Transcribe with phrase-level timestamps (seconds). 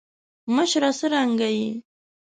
[0.55, 1.67] مشره څرنګه یی.